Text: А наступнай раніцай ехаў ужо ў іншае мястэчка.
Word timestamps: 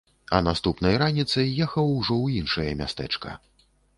А 0.35 0.37
наступнай 0.45 0.95
раніцай 1.01 1.51
ехаў 1.67 1.93
ужо 1.97 2.15
ў 2.15 2.41
іншае 2.41 2.67
мястэчка. 2.83 3.37